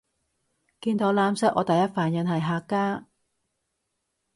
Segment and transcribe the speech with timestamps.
[0.79, 3.07] 見到藍色我第一反應係客家